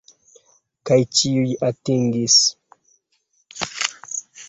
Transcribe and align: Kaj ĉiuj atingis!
Kaj 0.91 0.97
ĉiuj 1.19 1.53
atingis! 1.69 2.41